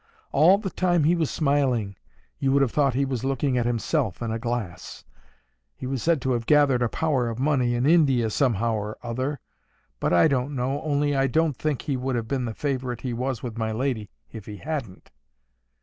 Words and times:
All 0.31 0.57
the 0.57 0.71
time 0.71 1.03
he 1.03 1.15
was 1.15 1.29
smiling, 1.29 1.95
you 2.39 2.51
would 2.51 2.63
have 2.63 2.71
thought 2.71 2.95
he 2.95 3.05
was 3.05 3.23
looking 3.23 3.55
at 3.55 3.67
himself 3.67 4.19
in 4.23 4.31
a 4.31 4.39
glass. 4.39 5.03
He 5.75 5.85
was 5.85 6.01
said 6.01 6.23
to 6.23 6.31
have 6.31 6.47
gathered 6.47 6.81
a 6.81 6.89
power 6.89 7.29
of 7.29 7.37
money 7.37 7.75
in 7.75 7.85
India, 7.85 8.31
somehow 8.31 8.73
or 8.73 8.97
other. 9.03 9.39
But 9.99 10.11
I 10.11 10.27
don't 10.27 10.55
know, 10.55 10.81
only 10.81 11.15
I 11.15 11.27
don't 11.27 11.55
think 11.55 11.83
he 11.83 11.97
would 11.97 12.15
have 12.15 12.27
been 12.27 12.45
the 12.45 12.55
favourite 12.55 13.01
he 13.01 13.13
was 13.13 13.43
with 13.43 13.59
my 13.59 13.71
lady 13.71 14.09
if 14.31 14.47
he 14.47 14.57
hadn't. 14.57 15.11